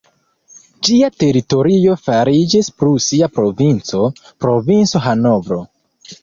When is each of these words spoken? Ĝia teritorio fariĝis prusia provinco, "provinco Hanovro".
Ĝia 0.87 1.09
teritorio 1.23 1.97
fariĝis 2.07 2.71
prusia 2.79 3.29
provinco, 3.37 4.09
"provinco 4.47 5.05
Hanovro". 5.07 5.61